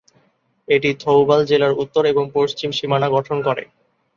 এটি 0.67 0.89
থৌবাল 1.01 1.41
জেলার 1.45 1.73
উত্তর 1.83 2.03
এবং 2.05 2.23
পশ্চিম 2.35 2.69
সীমানা 2.71 3.07
গঠন 3.15 3.37
করে। 3.47 3.63